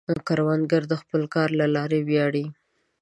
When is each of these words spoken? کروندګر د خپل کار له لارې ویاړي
کروندګر 0.27 0.83
د 0.87 0.93
خپل 1.01 1.21
کار 1.33 1.49
له 1.59 1.65
لارې 1.75 1.99
ویاړي 2.07 2.45